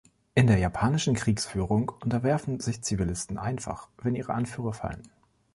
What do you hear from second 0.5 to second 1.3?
japanischen